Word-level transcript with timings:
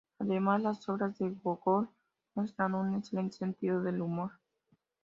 Además, 0.17 0.63
las 0.63 0.89
obras 0.89 1.19
de 1.19 1.29
Gógol 1.43 1.87
muestran 2.33 2.73
un 2.73 2.95
excelente 2.95 3.37
sentido 3.37 3.83
del 3.83 4.01
humor. 4.01 4.31